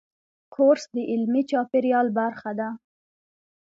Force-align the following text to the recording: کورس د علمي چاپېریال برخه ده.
کورس 0.55 0.83
د 0.95 0.97
علمي 1.11 1.43
چاپېریال 1.49 2.07
برخه 2.19 2.51
ده. 2.59 2.69